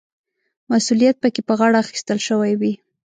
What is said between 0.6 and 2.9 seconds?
مسوولیت پکې په غاړه اخیستل شوی وي.